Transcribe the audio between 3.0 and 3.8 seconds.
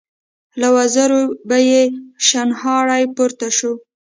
پورته شو.